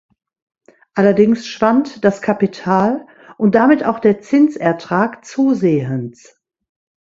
Allerdings 0.95 1.45
schwand 1.45 2.03
das 2.03 2.23
Kapital, 2.23 3.05
und 3.37 3.53
damit 3.53 3.85
auch 3.85 3.99
der 3.99 4.19
Zinsertrag, 4.19 5.23
zusehends. 5.25 6.41